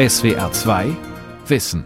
[0.00, 0.96] SWR 2
[1.46, 1.84] Wissen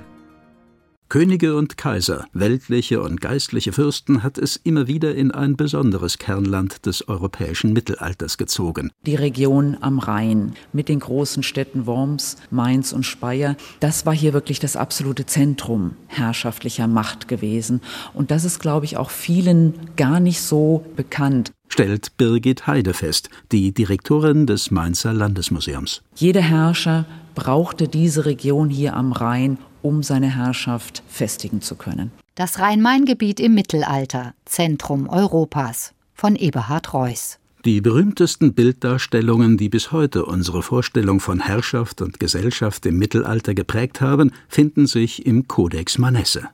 [1.15, 6.87] Könige und Kaiser, weltliche und geistliche Fürsten hat es immer wieder in ein besonderes Kernland
[6.87, 8.91] des europäischen Mittelalters gezogen.
[9.07, 14.33] Die Region am Rhein mit den großen Städten Worms, Mainz und Speyer, das war hier
[14.33, 17.81] wirklich das absolute Zentrum herrschaftlicher Macht gewesen.
[18.13, 23.31] Und das ist, glaube ich, auch vielen gar nicht so bekannt stellt Birgit Heide fest,
[23.51, 26.03] die Direktorin des Mainzer Landesmuseums.
[26.15, 32.11] Jeder Herrscher brauchte diese Region hier am Rhein, um seine Herrschaft festigen zu können.
[32.35, 37.39] Das Rhein-Main-Gebiet im Mittelalter, Zentrum Europas von Eberhard Reuß.
[37.65, 44.01] Die berühmtesten Bilddarstellungen, die bis heute unsere Vorstellung von Herrschaft und Gesellschaft im Mittelalter geprägt
[44.01, 46.49] haben, finden sich im Codex Manesse.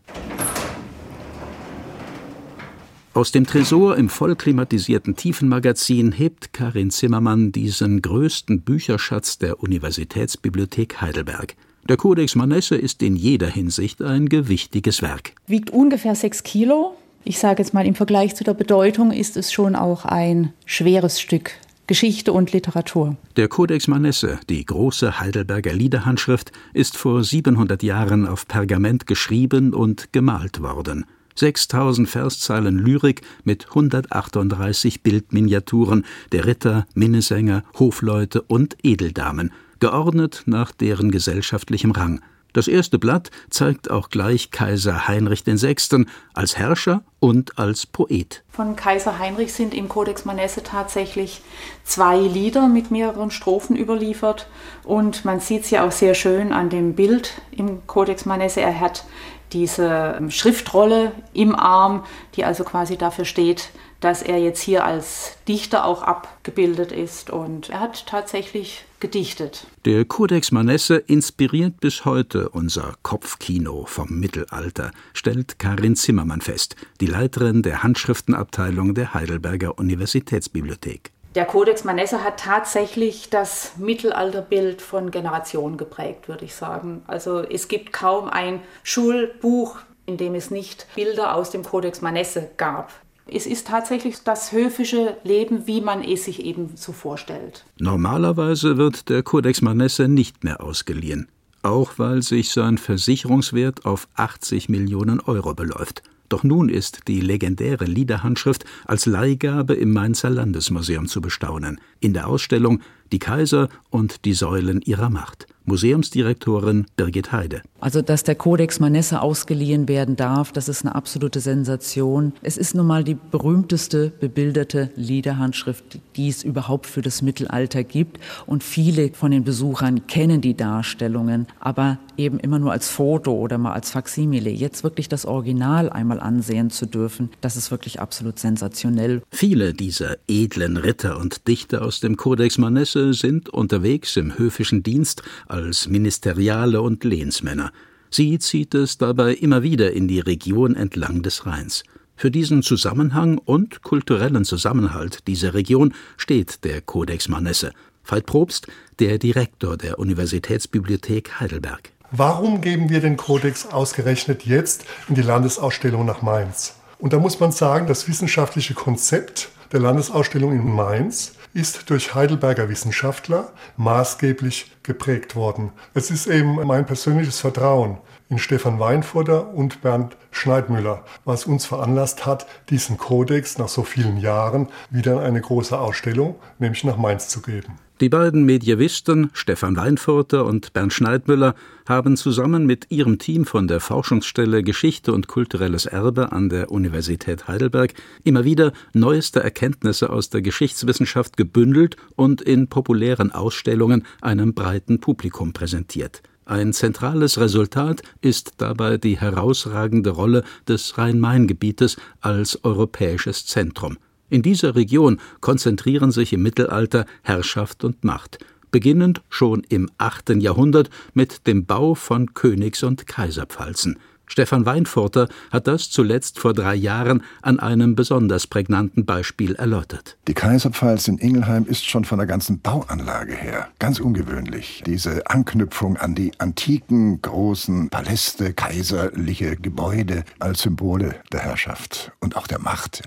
[3.13, 11.57] Aus dem Tresor im vollklimatisierten Tiefenmagazin hebt Karin Zimmermann diesen größten Bücherschatz der Universitätsbibliothek Heidelberg.
[11.89, 15.33] Der Codex Manesse ist in jeder Hinsicht ein gewichtiges Werk.
[15.47, 16.97] Wiegt ungefähr sechs Kilo.
[17.25, 21.21] Ich sage jetzt mal, im Vergleich zu der Bedeutung ist es schon auch ein schweres
[21.21, 21.53] Stück
[21.87, 23.17] Geschichte und Literatur.
[23.37, 30.13] Der Codex Manesse, die große Heidelberger Liederhandschrift, ist vor 700 Jahren auf Pergament geschrieben und
[30.13, 31.05] gemalt worden.
[31.35, 41.11] 6000 Verszeilen Lyrik mit 138 Bildminiaturen der Ritter, Minnesänger, Hofleute und Edeldamen– geordnet nach deren
[41.11, 42.21] gesellschaftlichem Rang.
[42.53, 46.07] Das erste Blatt zeigt auch gleich Kaiser Heinrich VI.
[46.35, 48.43] als Herrscher und als Poet.
[48.51, 51.43] Von Kaiser Heinrich sind im Codex Manesse tatsächlich
[51.85, 54.49] zwei Lieder mit mehreren Strophen überliefert.
[54.83, 58.61] Und man sieht es ja auch sehr schön an dem Bild im Codex Manesse.
[58.61, 59.05] Er hat
[59.53, 62.05] diese Schriftrolle im Arm,
[62.37, 63.71] die also quasi dafür steht,
[64.01, 67.31] dass er jetzt hier als Dichter auch abgebildet ist.
[67.31, 69.67] Und er hat tatsächlich gedichtet.
[69.85, 77.07] Der Codex Manesse inspiriert bis heute unser Kopfkino vom Mittelalter, stellt Karin Zimmermann fest, die
[77.07, 81.13] Leiterin der Handschriftenabteilung der Heidelberger Universitätsbibliothek.
[81.37, 87.03] Der Codex Manesse hat tatsächlich das Mittelalterbild von Generationen geprägt, würde ich sagen.
[87.07, 92.51] Also es gibt kaum ein Schulbuch, in dem es nicht Bilder aus dem Codex Manesse
[92.57, 92.91] gab.
[93.29, 97.65] Es ist tatsächlich das höfische Leben, wie man es sich eben so vorstellt.
[97.79, 101.29] Normalerweise wird der Codex Manesse nicht mehr ausgeliehen,
[101.63, 106.03] auch weil sich sein Versicherungswert auf 80 Millionen Euro beläuft.
[106.31, 112.29] Doch nun ist die legendäre Liederhandschrift als Leihgabe im Mainzer Landesmuseum zu bestaunen, in der
[112.29, 112.81] Ausstellung
[113.11, 115.49] Die Kaiser und die Säulen ihrer Macht.
[115.65, 117.63] Museumsdirektorin Birgit Heide.
[117.81, 122.35] Also, dass der Codex Manesse ausgeliehen werden darf, das ist eine absolute Sensation.
[122.43, 128.21] Es ist nun mal die berühmteste bebilderte Liederhandschrift, die es überhaupt für das Mittelalter gibt.
[128.47, 133.57] Und viele von den Besuchern kennen die Darstellungen, aber eben immer nur als Foto oder
[133.57, 134.51] mal als Faksimile.
[134.51, 139.23] Jetzt wirklich das Original einmal ansehen zu dürfen, das ist wirklich absolut sensationell.
[139.31, 145.23] Viele dieser edlen Ritter und Dichter aus dem Codex Manesse sind unterwegs im höfischen Dienst
[145.51, 147.73] als Ministeriale und Lehnsmänner.
[148.11, 151.85] Sie zieht es dabei immer wieder in die Region entlang des Rheins.
[152.17, 157.73] Für diesen Zusammenhang und kulturellen Zusammenhalt dieser Region steht der Codex Manesse.
[158.05, 158.67] Veit Probst,
[158.99, 161.93] der Direktor der Universitätsbibliothek Heidelberg.
[162.11, 166.75] Warum geben wir den Kodex ausgerechnet jetzt in die Landesausstellung nach Mainz?
[166.99, 172.69] Und da muss man sagen, das wissenschaftliche Konzept der Landesausstellung in Mainz ist durch Heidelberger
[172.69, 175.73] Wissenschaftler maßgeblich geprägt worden.
[175.95, 177.99] Es ist eben mein persönliches Vertrauen
[178.31, 184.17] in Stefan Weinfurter und Bernd Schneidmüller, was uns veranlasst hat, diesen Kodex nach so vielen
[184.17, 187.75] Jahren wieder in eine große Ausstellung, nämlich nach Mainz zu geben.
[188.01, 191.55] Die beiden Medievisten, Stefan Weinfurter und Bernd Schneidmüller,
[191.87, 197.47] haben zusammen mit ihrem Team von der Forschungsstelle Geschichte und kulturelles Erbe an der Universität
[197.47, 197.93] Heidelberg
[198.25, 205.53] immer wieder neueste Erkenntnisse aus der Geschichtswissenschaft gebündelt und in populären Ausstellungen einem breiten Publikum
[205.53, 206.23] präsentiert.
[206.51, 213.99] Ein zentrales Resultat ist dabei die herausragende Rolle des Rhein-Main-Gebietes als europäisches Zentrum.
[214.31, 218.41] In dieser Region konzentrieren sich im Mittelalter Herrschaft und Macht,
[218.73, 220.31] beginnend schon im 8.
[220.41, 224.01] Jahrhundert mit dem Bau von Königs- und Kaiserpfalzen.
[224.31, 230.19] Stefan Weinfurter hat das zuletzt vor drei Jahren an einem besonders prägnanten Beispiel erläutert.
[230.29, 234.85] Die Kaiserpfalz in Ingelheim ist schon von der ganzen Bauanlage her ganz ungewöhnlich.
[234.87, 242.47] Diese Anknüpfung an die antiken großen Paläste, kaiserliche Gebäude als Symbole der Herrschaft und auch
[242.47, 243.03] der Macht.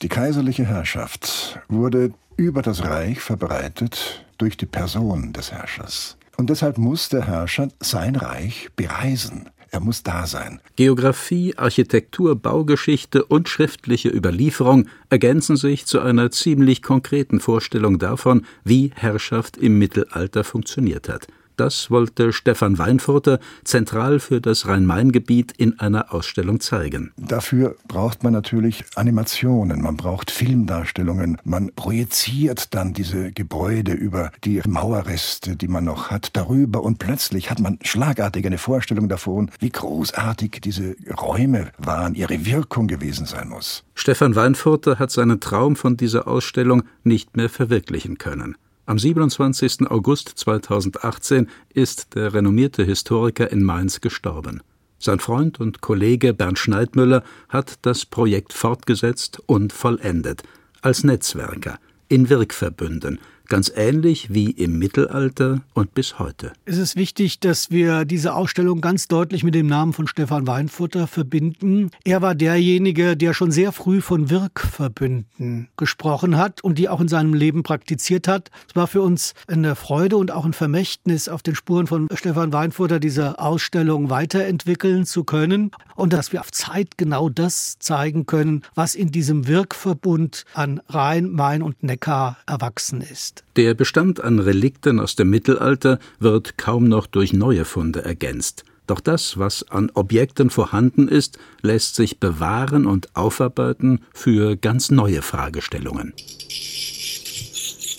[0.00, 6.16] Die kaiserliche Herrschaft wurde über das Reich verbreitet durch die Person des Herrschers.
[6.36, 9.48] Und deshalb muss der Herrscher sein Reich bereisen.
[9.76, 10.62] Er muss da sein.
[10.76, 18.90] Geographie, Architektur, Baugeschichte und schriftliche Überlieferung ergänzen sich zu einer ziemlich konkreten Vorstellung davon, wie
[18.94, 21.26] Herrschaft im Mittelalter funktioniert hat.
[21.56, 27.12] Das wollte Stefan Weinfurter zentral für das Rhein-Main-Gebiet in einer Ausstellung zeigen.
[27.16, 34.60] Dafür braucht man natürlich Animationen, man braucht Filmdarstellungen, man projiziert dann diese Gebäude über die
[34.66, 39.70] Mauerreste, die man noch hat, darüber und plötzlich hat man schlagartig eine Vorstellung davon, wie
[39.70, 43.82] großartig diese Räume waren, ihre Wirkung gewesen sein muss.
[43.94, 48.56] Stefan Weinfurter hat seinen Traum von dieser Ausstellung nicht mehr verwirklichen können.
[48.88, 49.90] Am 27.
[49.90, 54.62] August 2018 ist der renommierte Historiker in Mainz gestorben.
[55.00, 60.44] Sein Freund und Kollege Bernd Schneidmüller hat das Projekt fortgesetzt und vollendet,
[60.82, 63.18] als Netzwerker, in Wirkverbünden,
[63.48, 66.52] ganz ähnlich wie im Mittelalter und bis heute.
[66.64, 71.06] Es ist wichtig, dass wir diese Ausstellung ganz deutlich mit dem Namen von Stefan Weinfutter
[71.06, 71.90] verbinden.
[72.04, 77.08] Er war derjenige, der schon sehr früh von Wirkverbünden gesprochen hat und die auch in
[77.08, 78.50] seinem Leben praktiziert hat.
[78.68, 82.52] Es war für uns eine Freude und auch ein Vermächtnis, auf den Spuren von Stefan
[82.52, 88.62] Weinfutter diese Ausstellung weiterentwickeln zu können und dass wir auf Zeit genau das zeigen können,
[88.74, 93.35] was in diesem Wirkverbund an Rhein, Main und Neckar erwachsen ist.
[93.56, 98.64] Der Bestand an Relikten aus dem Mittelalter wird kaum noch durch neue Funde ergänzt.
[98.86, 105.22] Doch das, was an Objekten vorhanden ist, lässt sich bewahren und aufarbeiten für ganz neue
[105.22, 106.12] Fragestellungen.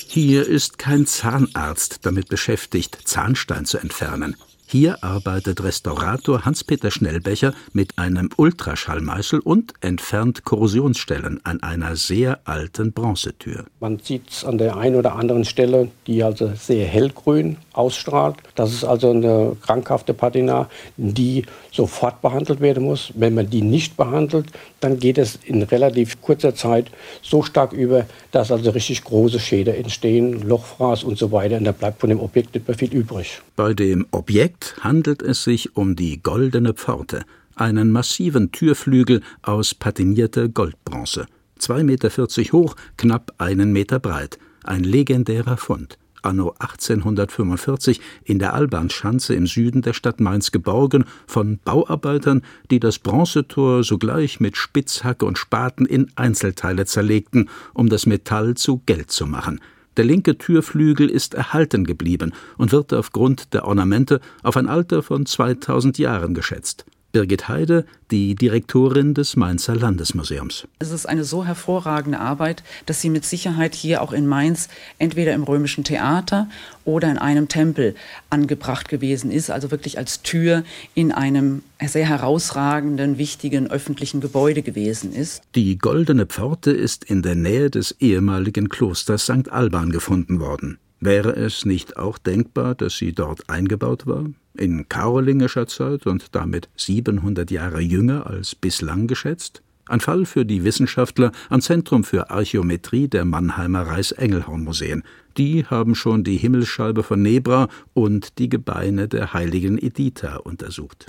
[0.09, 4.35] Hier ist kein Zahnarzt damit beschäftigt, Zahnstein zu entfernen.
[4.69, 12.91] Hier arbeitet Restaurator Hans-Peter Schnellbecher mit einem Ultraschallmeißel und entfernt Korrosionsstellen an einer sehr alten
[12.91, 13.63] Bronzetür.
[13.79, 18.35] Man sieht es an der einen oder anderen Stelle, die also sehr hellgrün ausstrahlt.
[18.55, 20.67] Das ist also eine krankhafte Patina,
[20.97, 23.13] die sofort behandelt werden muss.
[23.15, 24.47] Wenn man die nicht behandelt,
[24.81, 26.91] dann geht es in relativ kurzer Zeit
[27.21, 31.55] so stark über, dass also richtig große Schäden entstehen, Lochfraß und so weiter.
[31.55, 33.39] Und da bleibt von dem Objekt nicht mehr viel übrig.
[33.55, 37.23] Bei dem Objekt handelt es sich um die Goldene Pforte,
[37.55, 41.25] einen massiven Türflügel aus patinierter Goldbronze.
[41.59, 44.37] 2,40 Meter hoch, knapp einen Meter breit.
[44.63, 51.59] Ein legendärer Fund anno 1845 in der Albanschanze im Süden der Stadt Mainz geborgen von
[51.63, 58.55] Bauarbeitern, die das Bronzetor sogleich mit Spitzhacke und Spaten in Einzelteile zerlegten, um das Metall
[58.55, 59.61] zu Geld zu machen.
[59.97, 65.25] Der linke Türflügel ist erhalten geblieben und wird aufgrund der Ornamente auf ein Alter von
[65.25, 66.85] 2000 Jahren geschätzt.
[67.11, 70.67] Birgit Heide, die Direktorin des Mainzer Landesmuseums.
[70.79, 74.69] Es ist eine so hervorragende Arbeit, dass sie mit Sicherheit hier auch in Mainz
[74.99, 76.49] entweder im römischen Theater
[76.85, 77.95] oder in einem Tempel
[78.29, 80.63] angebracht gewesen ist, also wirklich als Tür
[80.93, 85.41] in einem sehr herausragenden, wichtigen öffentlichen Gebäude gewesen ist.
[85.55, 89.49] Die goldene Pforte ist in der Nähe des ehemaligen Klosters St.
[89.49, 90.79] Alban gefunden worden.
[90.99, 94.25] Wäre es nicht auch denkbar, dass sie dort eingebaut war?
[94.55, 99.61] In karolingischer Zeit und damit 700 Jahre jünger als bislang geschätzt?
[99.87, 105.03] Ein Fall für die Wissenschaftler am Zentrum für Archäometrie der Mannheimer Reichs-Engelhorn-Museen.
[105.37, 111.05] Die haben schon die Himmelsscheibe von Nebra und die Gebeine der heiligen Editha untersucht.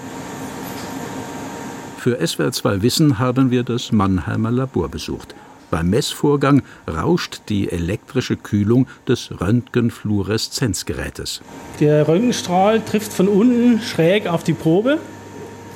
[1.96, 5.34] Für SWR2 Wissen haben wir das Mannheimer Labor besucht.
[5.70, 11.42] Beim Messvorgang rauscht die elektrische Kühlung des Röntgenfluoreszenzgerätes.
[11.80, 14.98] Der Röntgenstrahl trifft von unten schräg auf die Probe,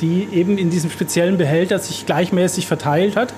[0.01, 3.35] die eben in diesem speziellen Behälter sich gleichmäßig verteilt hat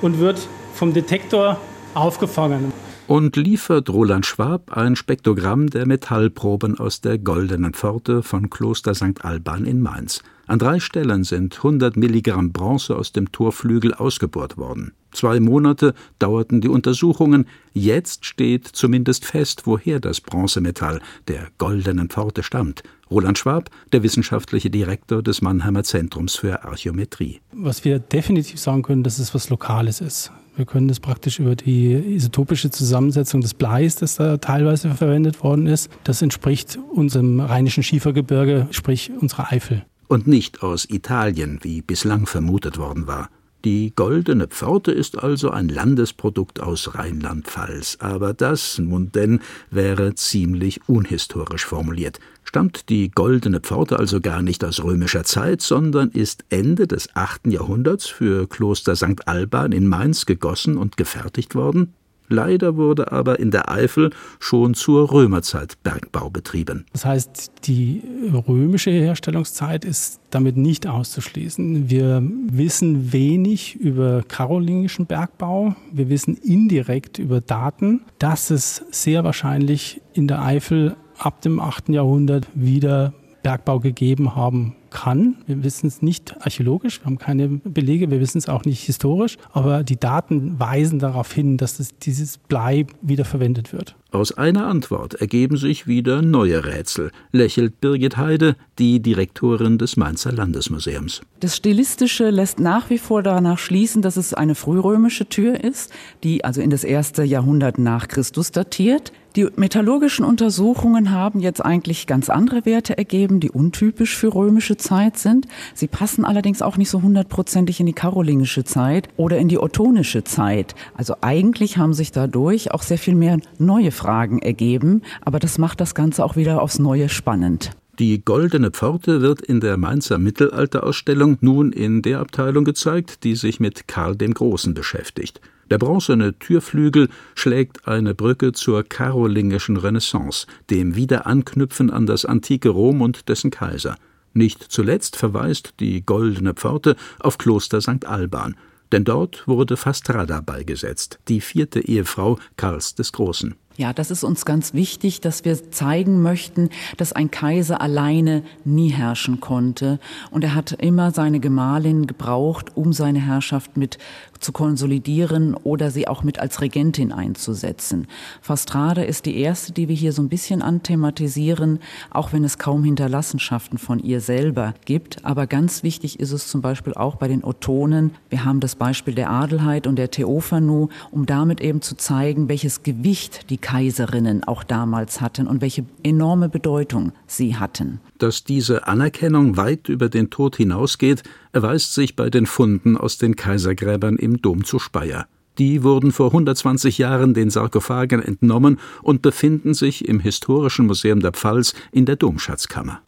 [0.00, 1.60] und wird vom Detektor
[1.94, 2.72] aufgefangen.
[3.08, 9.24] Und liefert Roland Schwab ein Spektrogramm der Metallproben aus der Goldenen Pforte von Kloster St.
[9.24, 10.22] Alban in Mainz.
[10.46, 14.92] An drei Stellen sind 100 Milligramm Bronze aus dem Torflügel ausgebohrt worden.
[15.10, 17.46] Zwei Monate dauerten die Untersuchungen.
[17.72, 22.82] Jetzt steht zumindest fest, woher das Bronzemetall der goldenen Pforte stammt.
[23.10, 27.40] Roland Schwab, der wissenschaftliche Direktor des Mannheimer Zentrums für Archäometrie.
[27.52, 30.30] Was wir definitiv sagen können, dass es was Lokales ist.
[30.58, 35.68] Wir können das praktisch über die isotopische Zusammensetzung des Bleis, das da teilweise verwendet worden
[35.68, 39.86] ist, das entspricht unserem rheinischen Schiefergebirge, sprich unserer Eifel.
[40.08, 43.30] Und nicht aus Italien, wie bislang vermutet worden war.
[43.64, 49.38] Die Goldene Pforte ist also ein Landesprodukt aus Rheinland-Pfalz, aber das, nun denn,
[49.70, 52.18] wäre ziemlich unhistorisch formuliert.
[52.48, 57.48] Stammt die Goldene Pforte also gar nicht aus römischer Zeit, sondern ist Ende des 8.
[57.48, 59.28] Jahrhunderts für Kloster St.
[59.28, 61.92] Alban in Mainz gegossen und gefertigt worden?
[62.28, 66.86] Leider wurde aber in der Eifel schon zur Römerzeit Bergbau betrieben.
[66.92, 68.02] Das heißt, die
[68.32, 71.90] römische Herstellungszeit ist damit nicht auszuschließen.
[71.90, 75.74] Wir wissen wenig über karolingischen Bergbau.
[75.92, 81.90] Wir wissen indirekt über Daten, dass es sehr wahrscheinlich in der Eifel ab dem 8.
[81.90, 85.36] Jahrhundert wieder Bergbau gegeben haben kann.
[85.46, 89.36] Wir wissen es nicht archäologisch, wir haben keine Belege, wir wissen es auch nicht historisch,
[89.52, 93.96] aber die Daten weisen darauf hin, dass es, dieses Blei wieder verwendet wird.
[94.10, 100.32] Aus einer Antwort ergeben sich wieder neue Rätsel, lächelt Birgit Heide, die Direktorin des Mainzer
[100.32, 101.20] Landesmuseums.
[101.40, 105.92] Das Stilistische lässt nach wie vor danach schließen, dass es eine frührömische Tür ist,
[106.24, 109.12] die also in das erste Jahrhundert nach Christus datiert.
[109.36, 115.18] Die metallurgischen Untersuchungen haben jetzt eigentlich ganz andere Werte ergeben, die untypisch für römische Zeit
[115.18, 115.46] sind.
[115.74, 120.24] Sie passen allerdings auch nicht so hundertprozentig in die karolingische Zeit oder in die ottonische
[120.24, 120.74] Zeit.
[120.94, 125.80] Also eigentlich haben sich dadurch auch sehr viel mehr neue Fragen ergeben, aber das macht
[125.80, 127.72] das Ganze auch wieder aufs Neue spannend.
[127.98, 133.58] Die Goldene Pforte wird in der Mainzer Mittelalterausstellung nun in der Abteilung gezeigt, die sich
[133.58, 135.40] mit Karl dem Großen beschäftigt.
[135.70, 143.02] Der bronzene Türflügel schlägt eine Brücke zur karolingischen Renaissance, dem Wiederanknüpfen an das antike Rom
[143.02, 143.96] und dessen Kaiser.
[144.32, 148.06] Nicht zuletzt verweist die Goldene Pforte auf Kloster St.
[148.06, 148.56] Alban,
[148.92, 153.54] denn dort wurde Fastrada beigesetzt, die vierte Ehefrau Karls des Großen.
[153.78, 158.88] Ja, das ist uns ganz wichtig, dass wir zeigen möchten, dass ein Kaiser alleine nie
[158.88, 160.00] herrschen konnte.
[160.32, 163.98] Und er hat immer seine Gemahlin gebraucht, um seine Herrschaft mit
[164.40, 168.06] zu konsolidieren oder sie auch mit als Regentin einzusetzen.
[168.40, 171.80] Fastrade ist die erste, die wir hier so ein bisschen anthematisieren,
[172.10, 175.24] auch wenn es kaum Hinterlassenschaften von ihr selber gibt.
[175.24, 178.12] Aber ganz wichtig ist es zum Beispiel auch bei den Ottonen.
[178.28, 182.82] Wir haben das Beispiel der Adelheid und der Theophanu, um damit eben zu zeigen, welches
[182.82, 188.00] Gewicht die Kaiserinnen auch damals hatten und welche enorme Bedeutung sie hatten.
[188.16, 191.22] Dass diese Anerkennung weit über den Tod hinausgeht,
[191.52, 195.26] erweist sich bei den Funden aus den Kaisergräbern im Dom zu Speyer.
[195.58, 201.32] Die wurden vor 120 Jahren den Sarkophagen entnommen und befinden sich im Historischen Museum der
[201.32, 203.02] Pfalz in der Domschatzkammer.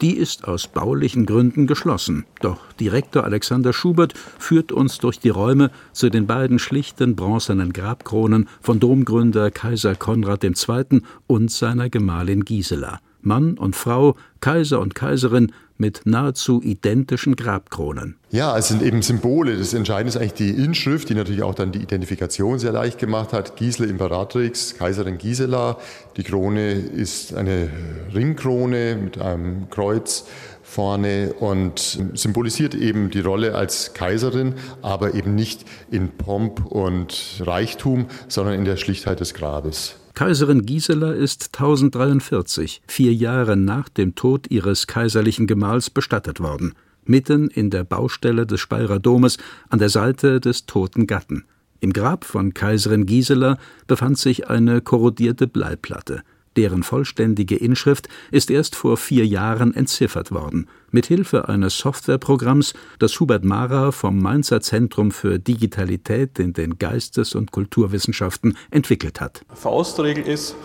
[0.00, 2.24] Die ist aus baulichen Gründen geschlossen.
[2.40, 8.48] Doch Direktor Alexander Schubert führt uns durch die Räume zu den beiden schlichten bronzenen Grabkronen
[8.60, 11.02] von Domgründer Kaiser Konrad II.
[11.26, 13.00] und seiner Gemahlin Gisela.
[13.28, 18.16] Mann und Frau, Kaiser und Kaiserin mit nahezu identischen Grabkronen.
[18.30, 19.56] Ja, es sind eben Symbole.
[19.56, 23.32] Das Entscheidende ist eigentlich die Inschrift, die natürlich auch dann die Identifikation sehr leicht gemacht
[23.32, 23.56] hat.
[23.56, 25.78] Gisela Imperatrix, Kaiserin Gisela.
[26.16, 27.70] Die Krone ist eine
[28.12, 30.24] Ringkrone mit einem Kreuz
[30.62, 38.06] vorne und symbolisiert eben die Rolle als Kaiserin, aber eben nicht in Pomp und Reichtum,
[38.26, 39.94] sondern in der Schlichtheit des Grabes.
[40.18, 47.46] Kaiserin Gisela ist 1043, vier Jahre nach dem Tod ihres kaiserlichen Gemahls, bestattet worden, mitten
[47.46, 51.44] in der Baustelle des Speyerer Domes an der Seite des toten Gatten.
[51.78, 56.24] Im Grab von Kaiserin Gisela befand sich eine korrodierte Bleiplatte.
[56.58, 63.20] Deren vollständige Inschrift ist erst vor vier Jahren entziffert worden, mit Hilfe eines Softwareprogramms, das
[63.20, 69.42] Hubert Mara vom Mainzer Zentrum für Digitalität in den Geistes- und Kulturwissenschaften entwickelt hat.
[69.54, 70.56] Faustregel ist,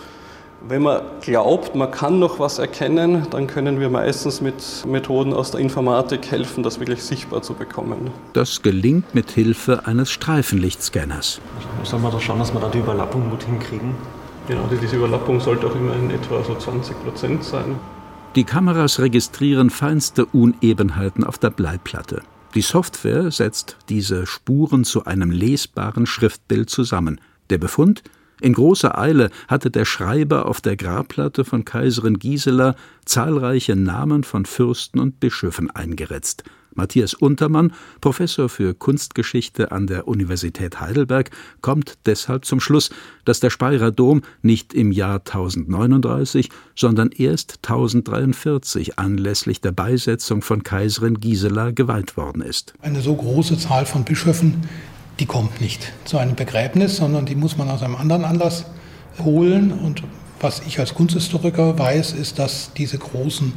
[0.68, 5.52] wenn man glaubt, man kann noch was erkennen, dann können wir meistens mit Methoden aus
[5.52, 8.10] der Informatik helfen, das wirklich sichtbar zu bekommen.
[8.32, 11.40] Das gelingt mit Hilfe eines Streifenlichtscanners.
[11.84, 13.94] Sollen wir da schauen, dass wir da die Überlappung gut hinkriegen?
[14.46, 17.76] Genau, diese Überlappung sollte auch immer in etwa so 20 Prozent sein.
[18.34, 22.22] Die Kameras registrieren feinste Unebenheiten auf der Bleiplatte.
[22.54, 27.20] Die Software setzt diese Spuren zu einem lesbaren Schriftbild zusammen.
[27.50, 28.02] Der Befund?
[28.40, 32.74] In großer Eile hatte der Schreiber auf der Grabplatte von Kaiserin Gisela
[33.04, 36.44] zahlreiche Namen von Fürsten und Bischöfen eingeritzt.
[36.74, 42.90] Matthias Untermann, Professor für Kunstgeschichte an der Universität Heidelberg, kommt deshalb zum Schluss,
[43.24, 50.62] dass der Speyerer Dom nicht im Jahr 1039, sondern erst 1043 anlässlich der Beisetzung von
[50.62, 52.74] Kaiserin Gisela geweiht worden ist.
[52.82, 54.68] Eine so große Zahl von Bischöfen,
[55.20, 58.66] die kommt nicht zu einem Begräbnis, sondern die muss man aus einem anderen Anlass
[59.22, 59.72] holen.
[59.72, 60.02] Und
[60.40, 63.52] was ich als Kunsthistoriker weiß, ist, dass diese großen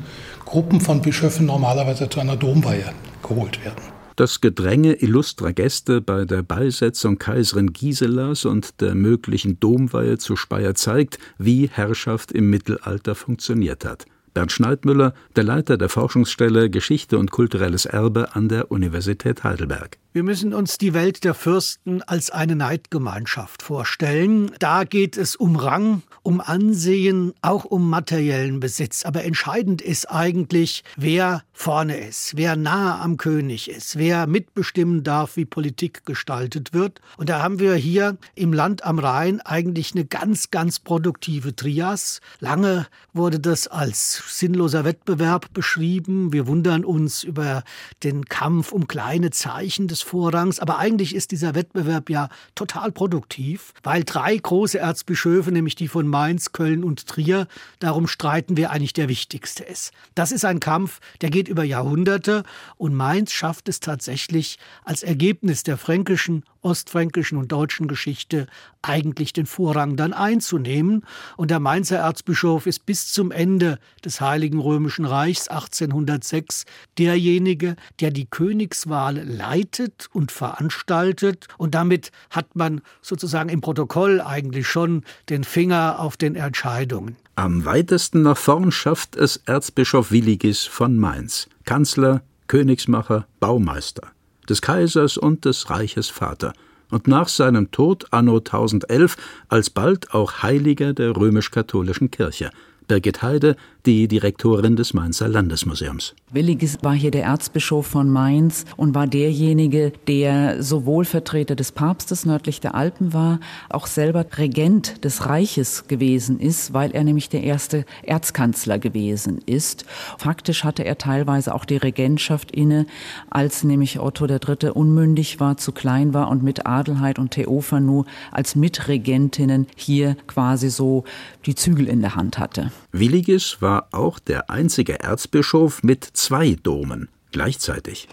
[0.48, 3.82] Gruppen von Bischöfen normalerweise zu einer Domweihe geholt werden.
[4.16, 10.74] Das Gedränge illustrer Gäste bei der Beisetzung Kaiserin Giselas und der möglichen Domweihe zu Speyer
[10.74, 14.06] zeigt, wie Herrschaft im Mittelalter funktioniert hat.
[14.38, 19.98] Bernd Schneidmüller, der Leiter der Forschungsstelle Geschichte und kulturelles Erbe an der Universität Heidelberg.
[20.14, 24.52] Wir müssen uns die Welt der Fürsten als eine Neidgemeinschaft vorstellen.
[24.60, 29.06] Da geht es um Rang, um Ansehen, auch um materiellen Besitz.
[29.06, 35.38] Aber entscheidend ist eigentlich, wer vorne ist, wer nahe am König ist, wer mitbestimmen darf,
[35.38, 37.02] wie Politik gestaltet wird.
[37.18, 42.22] Und da haben wir hier im Land am Rhein eigentlich eine ganz, ganz produktive Trias.
[42.40, 46.32] Lange wurde das als sinnloser Wettbewerb beschrieben.
[46.32, 47.64] Wir wundern uns über
[48.04, 50.60] den Kampf um kleine Zeichen des Vorrangs.
[50.60, 56.08] Aber eigentlich ist dieser Wettbewerb ja total produktiv, weil drei große Erzbischöfe, nämlich die von
[56.08, 57.48] Mainz, Köln und Trier,
[57.80, 59.92] darum streiten, wer eigentlich der wichtigste ist.
[60.14, 62.44] Das ist ein Kampf, der geht über Jahrhunderte
[62.78, 68.48] und Mainz schafft es tatsächlich als Ergebnis der fränkischen ostfränkischen und deutschen Geschichte
[68.82, 71.04] eigentlich den Vorrang dann einzunehmen.
[71.36, 76.66] Und der Mainzer Erzbischof ist bis zum Ende des Heiligen Römischen Reichs 1806
[76.98, 81.48] derjenige, der die Königswahl leitet und veranstaltet.
[81.58, 87.16] Und damit hat man sozusagen im Protokoll eigentlich schon den Finger auf den Entscheidungen.
[87.36, 94.12] Am weitesten nach vorn schafft es Erzbischof Willigis von Mainz, Kanzler, Königsmacher, Baumeister
[94.50, 96.54] des Kaisers und des Reiches Vater.
[96.90, 99.18] Und nach seinem Tod anno 1011
[99.50, 102.52] alsbald auch Heiliger der römisch-katholischen Kirche.
[102.88, 106.14] Birgit Heide, die Direktorin des Mainzer Landesmuseums.
[106.30, 112.26] Williges war hier der Erzbischof von Mainz und war derjenige, der sowohl Vertreter des Papstes
[112.26, 113.40] nördlich der Alpen war,
[113.70, 119.86] auch selber Regent des Reiches gewesen ist, weil er nämlich der erste Erzkanzler gewesen ist.
[120.18, 122.88] Faktisch hatte er teilweise auch die Regentschaft inne,
[123.30, 124.72] als nämlich Otto III.
[124.72, 128.04] unmündig war, zu klein war und mit Adelheid und Theophanu
[128.34, 131.06] als Mitregentinnen hier quasi so
[131.46, 132.74] die Zügel in der Hand hatte.
[132.92, 138.08] Willigis war auch der einzige Erzbischof mit zwei Domen gleichzeitig.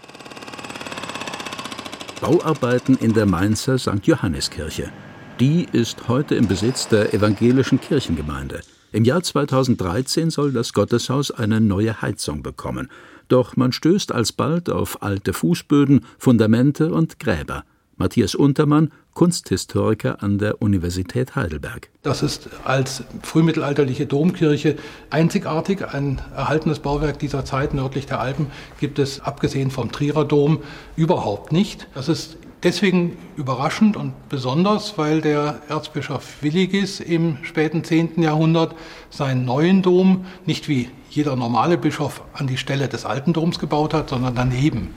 [2.21, 4.05] Bauarbeiten in der Mainzer St.
[4.05, 4.91] Johanniskirche.
[5.39, 8.61] Die ist heute im Besitz der evangelischen Kirchengemeinde.
[8.91, 12.89] Im Jahr 2013 soll das Gotteshaus eine neue Heizung bekommen.
[13.27, 17.65] Doch man stößt alsbald auf alte Fußböden, Fundamente und Gräber.
[17.97, 21.89] Matthias Untermann, Kunsthistoriker an der Universität Heidelberg.
[22.03, 24.75] Das ist als frühmittelalterliche Domkirche
[25.09, 25.83] einzigartig.
[25.87, 30.59] Ein erhaltenes Bauwerk dieser Zeit nördlich der Alpen gibt es, abgesehen vom Trierer Dom,
[30.95, 31.87] überhaupt nicht.
[31.95, 38.21] Das ist deswegen überraschend und besonders, weil der Erzbischof Willigis im späten 10.
[38.21, 38.75] Jahrhundert
[39.09, 43.93] seinen neuen Dom nicht wie jeder normale Bischof an die Stelle des alten Doms gebaut
[43.93, 44.93] hat, sondern daneben.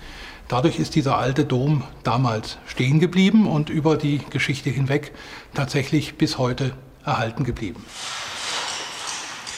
[0.49, 5.13] Dadurch ist dieser alte Dom damals stehen geblieben und über die Geschichte hinweg
[5.53, 6.73] tatsächlich bis heute
[7.05, 7.85] erhalten geblieben.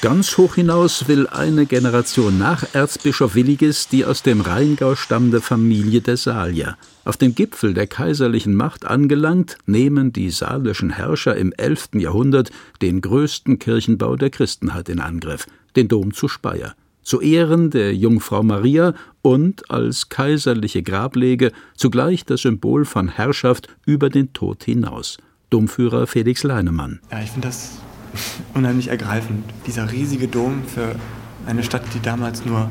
[0.03, 6.01] Ganz hoch hinaus will eine Generation nach Erzbischof Williges die aus dem Rheingau stammende Familie
[6.01, 6.77] der Salier.
[7.05, 11.91] Auf dem Gipfel der kaiserlichen Macht angelangt, nehmen die salischen Herrscher im 11.
[11.97, 12.51] Jahrhundert
[12.81, 18.43] den größten Kirchenbau der Christenheit in Angriff, den Dom zu Speyer zu Ehren der Jungfrau
[18.43, 25.19] Maria und als kaiserliche Grablege zugleich das Symbol von Herrschaft über den Tod hinaus.
[25.51, 27.01] Domführer Felix Leinemann.
[27.11, 27.79] Ja, ich finde das
[28.55, 29.45] unheimlich ergreifend.
[29.67, 30.95] Dieser riesige Dom für
[31.47, 32.71] eine Stadt, die damals nur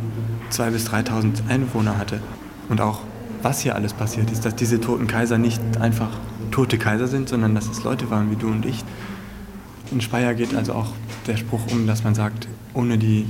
[0.52, 2.22] 2.000 bis 3.000 Einwohner hatte.
[2.70, 3.02] Und auch,
[3.42, 6.10] was hier alles passiert ist, dass diese toten Kaiser nicht einfach
[6.52, 8.84] tote Kaiser sind, sondern dass es Leute waren wie du und ich.
[9.92, 10.94] In Speyer geht also auch
[11.28, 13.26] der Spruch um, dass man sagt, ohne die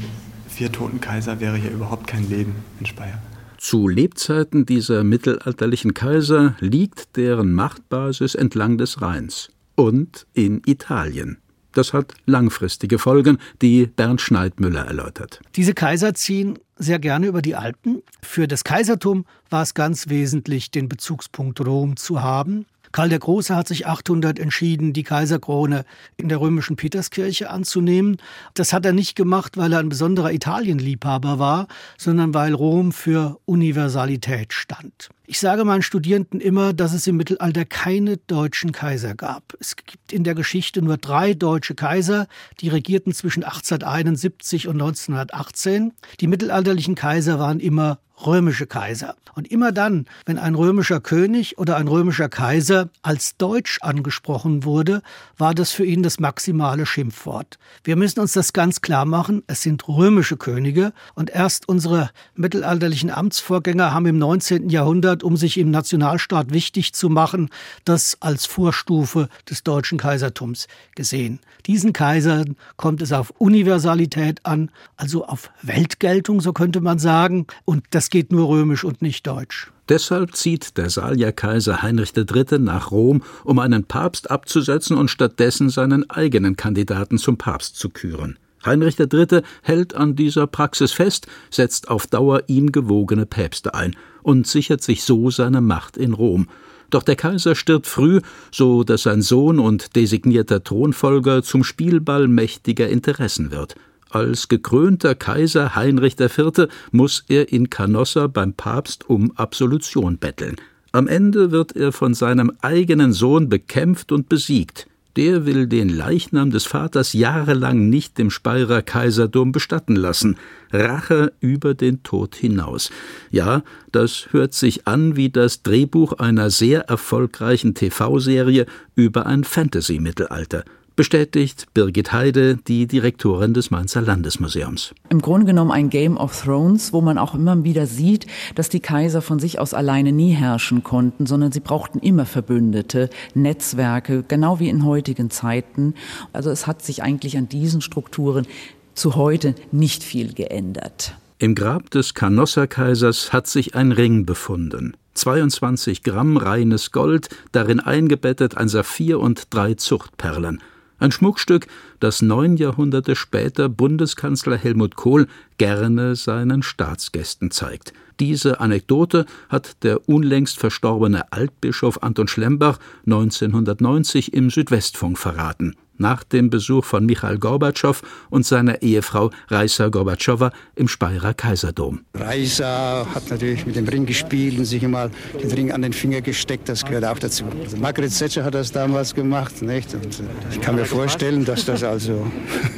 [0.49, 3.21] vier toten Kaiser wäre hier überhaupt kein Leben in Speyer.
[3.57, 11.37] Zu Lebzeiten dieser mittelalterlichen Kaiser liegt deren Machtbasis entlang des Rheins und in Italien.
[11.73, 15.41] Das hat langfristige Folgen, die Bernd Schneidmüller erläutert.
[15.55, 18.01] Diese Kaiser ziehen sehr gerne über die Alpen.
[18.21, 22.65] Für das Kaisertum war es ganz wesentlich, den Bezugspunkt Rom zu haben.
[22.91, 25.85] Karl der Große hat sich 800 entschieden, die Kaiserkrone
[26.17, 28.17] in der römischen Peterskirche anzunehmen.
[28.53, 33.39] Das hat er nicht gemacht, weil er ein besonderer Italienliebhaber war, sondern weil Rom für
[33.45, 35.09] Universalität stand.
[35.31, 39.55] Ich sage meinen Studierenden immer, dass es im Mittelalter keine deutschen Kaiser gab.
[39.59, 42.27] Es gibt in der Geschichte nur drei deutsche Kaiser,
[42.61, 45.93] die regierten zwischen 1871 und 1918.
[46.19, 49.15] Die mittelalterlichen Kaiser waren immer römische Kaiser.
[49.35, 55.01] Und immer dann, wenn ein römischer König oder ein römischer Kaiser als Deutsch angesprochen wurde,
[55.37, 57.57] war das für ihn das maximale Schimpfwort.
[57.83, 63.11] Wir müssen uns das ganz klar machen, es sind römische Könige und erst unsere mittelalterlichen
[63.11, 64.69] Amtsvorgänger haben im 19.
[64.69, 67.49] Jahrhundert, um sich im Nationalstaat wichtig zu machen,
[67.85, 71.39] das als Vorstufe des deutschen Kaisertums gesehen.
[71.65, 77.85] Diesen Kaisern kommt es auf Universalität an, also auf Weltgeltung, so könnte man sagen, und
[77.91, 79.71] das geht nur römisch und nicht deutsch.
[79.89, 82.59] Deshalb zieht der Salierkaiser Heinrich III.
[82.59, 88.37] nach Rom, um einen Papst abzusetzen und stattdessen seinen eigenen Kandidaten zum Papst zu küren.
[88.65, 89.41] Heinrich III.
[89.63, 95.03] hält an dieser Praxis fest, setzt auf Dauer ihm gewogene Päpste ein und sichert sich
[95.03, 96.49] so seine Macht in Rom.
[96.89, 102.89] Doch der Kaiser stirbt früh, so dass sein Sohn und designierter Thronfolger zum Spielball mächtiger
[102.89, 103.75] Interessen wird.
[104.09, 106.67] Als gekrönter Kaiser Heinrich IV.
[106.91, 110.55] muss er in Canossa beim Papst um Absolution betteln.
[110.91, 114.87] Am Ende wird er von seinem eigenen Sohn bekämpft und besiegt.
[115.15, 120.37] Der will den Leichnam des Vaters jahrelang nicht im Speyerer Kaiserdom bestatten lassen.
[120.71, 122.89] Rache über den Tod hinaus.
[123.29, 130.63] Ja, das hört sich an wie das Drehbuch einer sehr erfolgreichen TV-Serie über ein Fantasy-Mittelalter
[130.95, 134.93] bestätigt Birgit Heide, die Direktorin des Mainzer Landesmuseums.
[135.09, 138.79] Im Grunde genommen ein Game of Thrones, wo man auch immer wieder sieht, dass die
[138.79, 144.59] Kaiser von sich aus alleine nie herrschen konnten, sondern sie brauchten immer Verbündete, Netzwerke, genau
[144.59, 145.93] wie in heutigen Zeiten.
[146.33, 148.45] Also es hat sich eigentlich an diesen Strukturen
[148.93, 151.15] zu heute nicht viel geändert.
[151.37, 154.97] Im Grab des Canossa-Kaisers hat sich ein Ring befunden.
[155.13, 160.61] 22 Gramm reines Gold, darin eingebettet ein Saphir und drei Zuchtperlen.
[160.99, 161.67] Ein Schmuckstück,
[161.99, 167.93] das neun Jahrhunderte später Bundeskanzler Helmut Kohl gerne seinen Staatsgästen zeigt.
[168.19, 176.49] Diese Anekdote hat der unlängst verstorbene Altbischof Anton Schlembach 1990 im Südwestfunk verraten nach dem
[176.49, 182.01] Besuch von Michail Gorbatschow und seiner Ehefrau Raisa Gorbatschowa im Speyerer Kaiserdom.
[182.15, 185.09] Raisa hat natürlich mit dem Ring gespielt und sich immer
[185.41, 187.45] den Ring an den Finger gesteckt, das gehört auch dazu.
[187.63, 189.61] Also Margaret Thatcher hat das damals gemacht.
[189.61, 189.93] Nicht?
[189.93, 192.25] Und äh, ich kann mir vorstellen, dass das also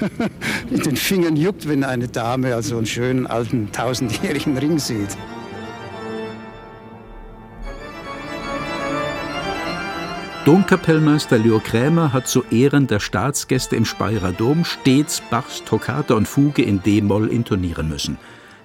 [0.72, 5.18] in den Fingern juckt, wenn eine Dame also einen schönen alten tausendjährigen Ring sieht.
[10.44, 16.28] Domkapellmeister Leo Krämer hat zu Ehren der Staatsgäste im Speyerer Dom stets Bachs Toccata und
[16.28, 18.18] Fuge in D-Moll intonieren müssen.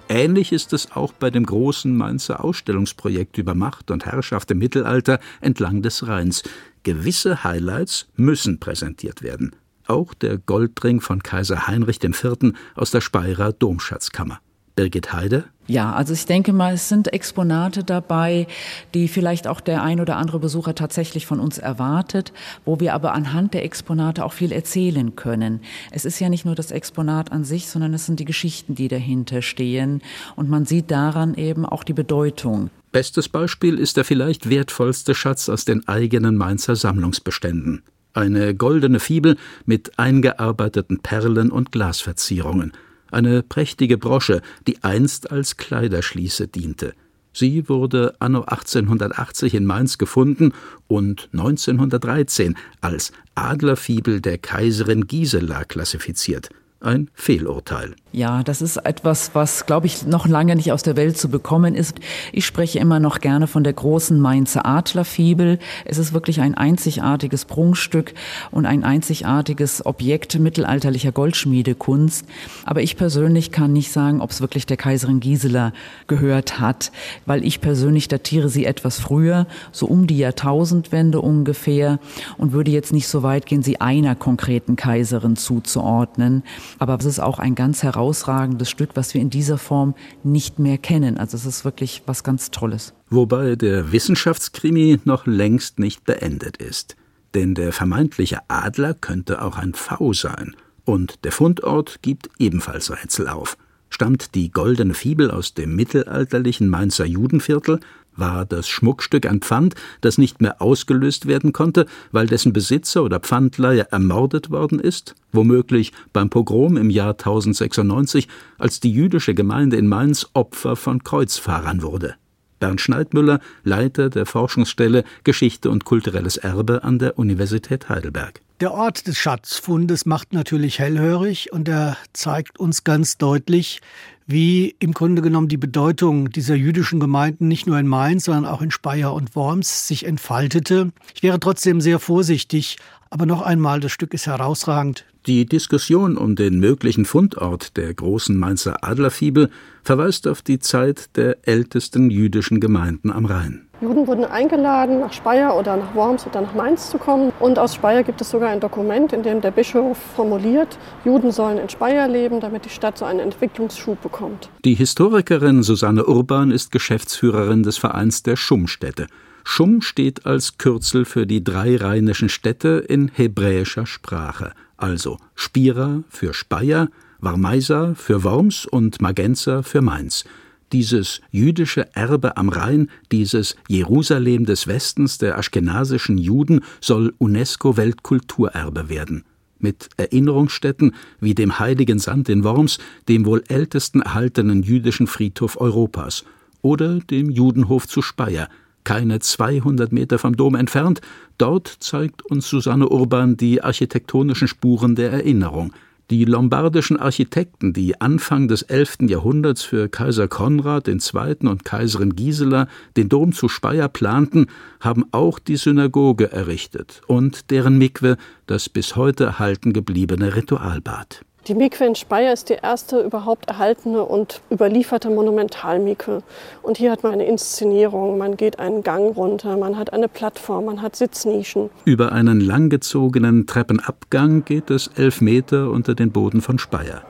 [0.09, 5.19] Ähnlich ist es auch bei dem großen Mainzer Ausstellungsprojekt über Macht und Herrschaft im Mittelalter
[5.39, 6.41] entlang des Rheins.
[6.81, 9.55] Gewisse Highlights müssen präsentiert werden.
[9.85, 12.53] Auch der Goldring von Kaiser Heinrich IV.
[12.73, 14.39] aus der Speyerer Domschatzkammer.
[14.77, 15.45] Birgit Heide?
[15.65, 18.47] Ja, also ich denke mal, es sind Exponate dabei,
[18.93, 22.31] die vielleicht auch der ein oder andere Besucher tatsächlich von uns erwartet,
[22.63, 25.61] wo wir aber anhand der Exponate auch viel erzählen können.
[25.91, 28.87] Es ist ja nicht nur das Exponat an sich, sondern es sind die Geschichten, die
[28.87, 30.01] dahinter stehen.
[30.35, 32.69] Und man sieht daran eben auch die Bedeutung.
[32.91, 37.81] Bestes Beispiel ist der vielleicht wertvollste Schatz aus den eigenen Mainzer Sammlungsbeständen.
[38.13, 42.73] Eine goldene Fibel mit eingearbeiteten Perlen und Glasverzierungen–
[43.11, 46.93] eine prächtige Brosche, die einst als Kleiderschließe diente.
[47.33, 50.53] Sie wurde anno 1880 in Mainz gefunden
[50.87, 57.95] und 1913 als Adlerfibel der Kaiserin Gisela klassifiziert ein Fehlurteil.
[58.11, 61.75] Ja, das ist etwas, was, glaube ich, noch lange nicht aus der Welt zu bekommen
[61.75, 61.99] ist.
[62.31, 65.59] Ich spreche immer noch gerne von der großen Mainzer Adlerfibel.
[65.85, 68.13] Es ist wirklich ein einzigartiges Prunkstück
[68.49, 72.25] und ein einzigartiges Objekt mittelalterlicher Goldschmiedekunst.
[72.65, 75.73] Aber ich persönlich kann nicht sagen, ob es wirklich der Kaiserin Gisela
[76.07, 76.91] gehört hat,
[77.25, 81.99] weil ich persönlich datiere sie etwas früher, so um die Jahrtausendwende ungefähr
[82.37, 86.43] und würde jetzt nicht so weit gehen, sie einer konkreten Kaiserin zuzuordnen.
[86.79, 90.77] Aber es ist auch ein ganz herausragendes Stück, was wir in dieser Form nicht mehr
[90.77, 91.17] kennen.
[91.17, 92.93] Also es ist wirklich was ganz Tolles.
[93.09, 96.95] Wobei der Wissenschaftskrimi noch längst nicht beendet ist.
[97.33, 100.55] Denn der vermeintliche Adler könnte auch ein V sein.
[100.85, 103.57] Und der Fundort gibt ebenfalls Rätsel auf.
[103.89, 107.79] Stammt die goldene Fibel aus dem mittelalterlichen Mainzer Judenviertel
[108.17, 113.19] war das Schmuckstück ein Pfand, das nicht mehr ausgelöst werden konnte, weil dessen Besitzer oder
[113.19, 115.15] Pfandleiher ermordet worden ist?
[115.31, 121.83] Womöglich beim Pogrom im Jahr 1096, als die jüdische Gemeinde in Mainz Opfer von Kreuzfahrern
[121.83, 122.15] wurde.
[122.59, 128.41] Bernd Schneidmüller, Leiter der Forschungsstelle Geschichte und kulturelles Erbe an der Universität Heidelberg.
[128.59, 133.81] Der Ort des Schatzfundes macht natürlich hellhörig und er zeigt uns ganz deutlich,
[134.25, 138.61] wie im Grunde genommen die Bedeutung dieser jüdischen Gemeinden nicht nur in Mainz, sondern auch
[138.61, 140.91] in Speyer und Worms sich entfaltete.
[141.13, 142.77] Ich wäre trotzdem sehr vorsichtig,
[143.09, 145.05] aber noch einmal, das Stück ist herausragend.
[145.25, 149.49] Die Diskussion um den möglichen Fundort der großen Mainzer Adlerfibel
[149.83, 153.67] verweist auf die Zeit der ältesten jüdischen Gemeinden am Rhein.
[153.81, 157.31] Juden wurden eingeladen, nach Speyer oder nach Worms oder nach Mainz zu kommen.
[157.39, 161.59] Und aus Speyer gibt es sogar ein Dokument, in dem der Bischof formuliert, Juden sollen
[161.59, 164.49] in Speyer leben, damit die Stadt so einen Entwicklungsschub bekommt.
[164.65, 169.07] Die Historikerin Susanne Urban ist Geschäftsführerin des Vereins der Schummstädte.
[169.49, 176.33] Schumm steht als Kürzel für die drei rheinischen Städte in hebräischer Sprache, also Spira für
[176.33, 176.89] Speyer,
[177.21, 180.25] Warmeiser für Worms und Magenza für Mainz.
[180.73, 189.23] Dieses jüdische Erbe am Rhein, dieses Jerusalem des Westens der aschkenasischen Juden soll UNESCO-Weltkulturerbe werden.
[189.59, 196.25] Mit Erinnerungsstätten wie dem Heiligen Sand in Worms, dem wohl ältesten erhaltenen jüdischen Friedhof Europas,
[196.61, 198.49] oder dem Judenhof zu Speyer,
[198.87, 201.01] keine 200 Meter vom Dom entfernt.
[201.37, 205.73] Dort zeigt uns Susanne Urban die architektonischen Spuren der Erinnerung.
[206.09, 208.99] Die lombardischen Architekten, die Anfang des 11.
[209.09, 211.49] Jahrhunderts für Kaiser Konrad II.
[211.49, 214.47] und Kaiserin Gisela den Dom zu Speyer planten,
[214.79, 221.26] haben auch die Synagoge errichtet und deren Mikwe, das bis heute erhalten gebliebene Ritualbad.
[221.47, 226.21] Die Mikwe in Speyer ist die erste überhaupt erhaltene und überlieferte Monumentalmikwe.
[226.61, 230.65] Und hier hat man eine Inszenierung, man geht einen Gang runter, man hat eine Plattform,
[230.65, 231.69] man hat Sitznischen.
[231.85, 237.03] Über einen langgezogenen Treppenabgang geht es elf Meter unter den Boden von Speyer.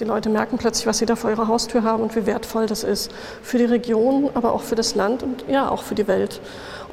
[0.00, 2.84] Die Leute merken plötzlich, was sie da vor ihrer Haustür haben und wie wertvoll das
[2.84, 3.12] ist.
[3.42, 6.40] Für die Region, aber auch für das Land und ja, auch für die Welt.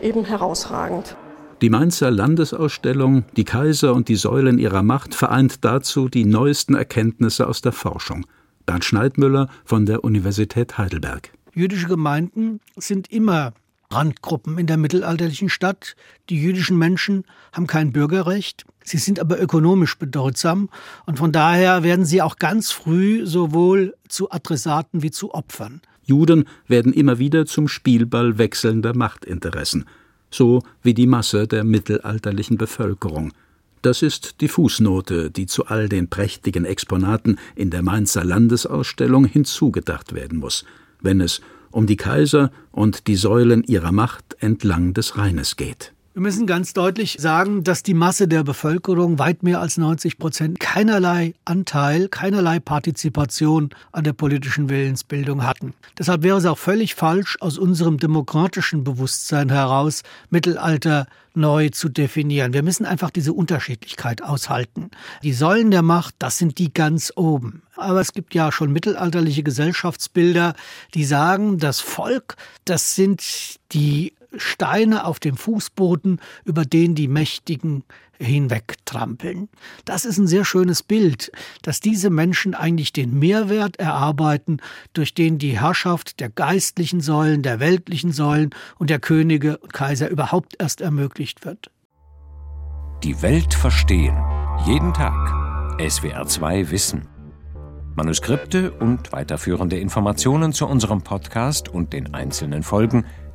[0.02, 1.16] Eben herausragend.
[1.62, 7.48] Die Mainzer Landesausstellung Die Kaiser und die Säulen ihrer Macht vereint dazu die neuesten Erkenntnisse
[7.48, 8.26] aus der Forschung.
[8.66, 11.32] Bernd Schneidmüller von der Universität Heidelberg.
[11.54, 13.54] Jüdische Gemeinden sind immer
[13.92, 15.96] Randgruppen in der mittelalterlichen Stadt.
[16.32, 20.68] Die jüdischen Menschen haben kein Bürgerrecht, sie sind aber ökonomisch bedeutsam
[21.06, 25.82] und von daher werden sie auch ganz früh sowohl zu Adressaten wie zu Opfern.
[26.02, 29.86] Juden werden immer wieder zum Spielball wechselnder Machtinteressen
[30.32, 33.34] so wie die Masse der mittelalterlichen Bevölkerung.
[33.82, 40.14] Das ist die Fußnote, die zu all den prächtigen Exponaten in der Mainzer Landesausstellung hinzugedacht
[40.14, 40.66] werden muss,
[41.02, 41.42] wenn es
[41.72, 45.94] um die Kaiser und die Säulen ihrer Macht entlang des Rheines geht.
[46.14, 50.60] Wir müssen ganz deutlich sagen, dass die Masse der Bevölkerung weit mehr als 90 Prozent
[50.60, 55.74] keinerlei Anteil, keinerlei Partizipation an der politischen Willensbildung hatten.
[55.98, 62.52] Deshalb wäre es auch völlig falsch, aus unserem demokratischen Bewusstsein heraus Mittelalter neu zu definieren.
[62.52, 64.92] Wir müssen einfach diese Unterschiedlichkeit aushalten.
[65.24, 67.62] Die Säulen der Macht, das sind die ganz oben.
[67.78, 70.56] Aber es gibt ja schon mittelalterliche Gesellschaftsbilder,
[70.94, 73.24] die sagen, das Volk, das sind
[73.72, 77.84] die Steine auf dem Fußboden, über den die Mächtigen
[78.20, 79.50] hinwegtrampeln.
[79.86, 81.32] Das ist ein sehr schönes Bild,
[81.64, 84.58] dass diese Menschen eigentlich den Mehrwert erarbeiten,
[84.94, 90.10] durch den die Herrschaft der geistlichen Säulen, der weltlichen Säulen und der Könige und Kaiser
[90.10, 91.72] überhaupt erst ermöglicht wird.
[93.04, 94.16] Die Welt verstehen.
[94.66, 95.16] Jeden Tag.
[95.80, 97.08] SWR2 Wissen.
[97.96, 103.06] Manuskripte und weiterführende Informationen zu unserem Podcast und den einzelnen Folgen